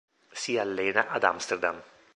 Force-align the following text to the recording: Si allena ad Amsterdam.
Si 0.41 0.57
allena 0.57 1.03
ad 1.13 1.23
Amsterdam. 1.31 1.77